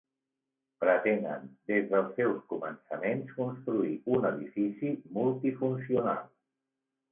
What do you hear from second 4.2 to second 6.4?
edifici multifuncional.